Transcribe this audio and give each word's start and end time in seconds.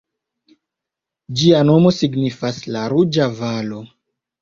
Ĝia 1.43 1.61
nomo 1.69 1.93
signifas 1.99 2.61
"La 2.73 2.89
Ruĝa 2.97 3.33
Valo". 3.41 3.89